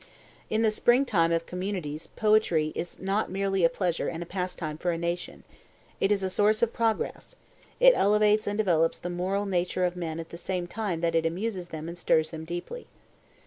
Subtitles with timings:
[0.49, 4.89] In the springtide of communities poetry is not merely a pleasure and a pastime for
[4.89, 5.43] a nation;
[5.99, 7.35] it is a source of progress;
[7.79, 11.27] it elevates and develops the moral nature of men at the same time that it
[11.27, 12.87] amuses them and stirs them deeply.